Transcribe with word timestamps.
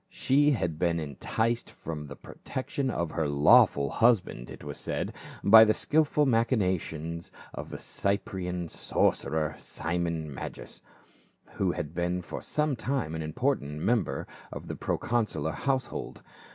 She 0.09 0.49
had 0.49 0.79
been 0.79 0.99
enticed 0.99 1.69
from 1.69 2.07
the 2.07 2.15
protection 2.15 2.89
of 2.89 3.11
her 3.11 3.27
lawful 3.27 3.91
husband, 3.91 4.49
it 4.49 4.63
was 4.63 4.79
said, 4.79 5.15
by 5.43 5.63
the 5.63 5.75
skillful 5.75 6.25
machinations 6.25 7.29
of 7.53 7.69
the 7.69 7.77
Cyprian 7.77 8.67
sorcerer, 8.67 9.53
Simon 9.59 10.33
Magus,* 10.33 10.81
who 11.51 11.73
had 11.73 11.93
been 11.93 12.23
for 12.23 12.41
some 12.41 12.75
time 12.75 13.13
an 13.13 13.21
important 13.21 13.79
member 13.83 14.25
of 14.51 14.67
the 14.67 14.75
proconsular 14.75 15.51
household. 15.51 16.23